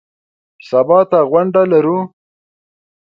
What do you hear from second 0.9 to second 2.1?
ته غونډه لرو.